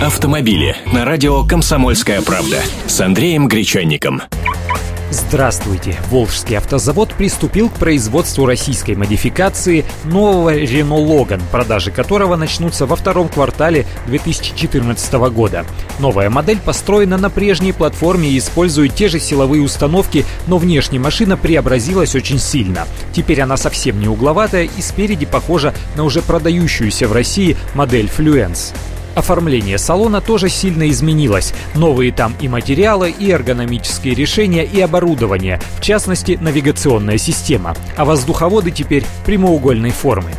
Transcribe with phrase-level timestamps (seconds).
[0.00, 4.20] Автомобили на радио «Комсомольская правда» с Андреем Гречанником.
[5.10, 5.96] Здравствуйте!
[6.10, 13.30] Волжский автозавод приступил к производству российской модификации нового Renault Logan, продажи которого начнутся во втором
[13.30, 15.64] квартале 2014 года.
[15.98, 21.38] Новая модель построена на прежней платформе и использует те же силовые установки, но внешне машина
[21.38, 22.86] преобразилась очень сильно.
[23.14, 28.74] Теперь она совсем не угловатая и спереди похожа на уже продающуюся в России модель Fluence.
[29.16, 31.54] Оформление салона тоже сильно изменилось.
[31.74, 37.74] Новые там и материалы, и эргономические решения, и оборудование, в частности, навигационная система.
[37.96, 40.32] А воздуховоды теперь прямоугольной формы.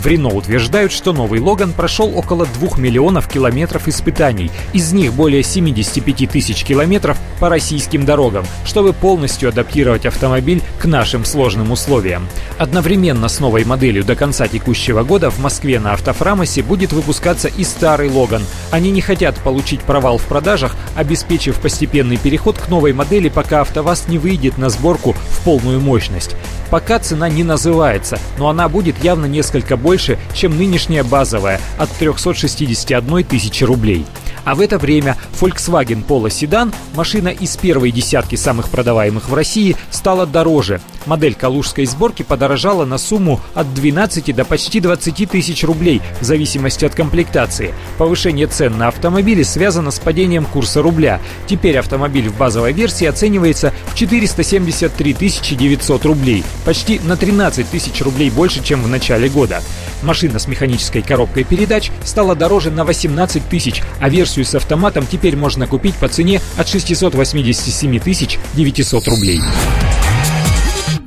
[0.00, 5.42] В Рено утверждают, что новый Логан прошел около 2 миллионов километров испытаний, из них более
[5.42, 12.28] 75 тысяч километров по российским дорогам, чтобы полностью адаптировать автомобиль к нашим сложным условиям.
[12.58, 17.64] Одновременно с новой моделью до конца текущего года в Москве на Автофрамосе будет выпускаться и
[17.64, 18.42] старый Логан.
[18.70, 24.06] Они не хотят получить провал в продажах, обеспечив постепенный переход к новой модели, пока АвтоВАЗ
[24.06, 26.36] не выйдет на сборку в полную мощность.
[26.70, 33.24] Пока цена не называется, но она будет явно несколько больше, чем нынешняя базовая от 361
[33.24, 34.04] тысячи рублей.
[34.44, 39.76] А в это время Volkswagen Polo Sedan, машина из первой десятки самых продаваемых в России,
[39.90, 40.80] стала дороже.
[41.08, 46.84] Модель калужской сборки подорожала на сумму от 12 до почти 20 тысяч рублей в зависимости
[46.84, 47.74] от комплектации.
[47.96, 51.20] Повышение цен на автомобили связано с падением курса рубля.
[51.46, 55.14] Теперь автомобиль в базовой версии оценивается в 473
[55.56, 59.62] 900 рублей, почти на 13 тысяч рублей больше, чем в начале года.
[60.02, 65.36] Машина с механической коробкой передач стала дороже на 18 тысяч, а версию с автоматом теперь
[65.36, 67.98] можно купить по цене от 687
[68.54, 69.40] 900 рублей.